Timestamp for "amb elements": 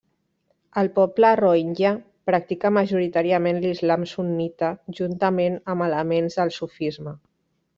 5.75-6.41